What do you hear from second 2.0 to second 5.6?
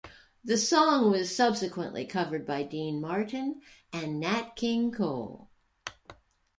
covered by Dean Martin and Nat King Cole.